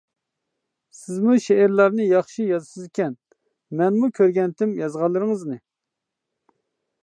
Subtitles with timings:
[0.99, 3.15] سىزمۇ شېئىرلارنى ياخشى يازىسىزكەن،
[3.83, 5.63] مەنمۇ كۆرگەنتىم يازغانلىرىڭىزنى.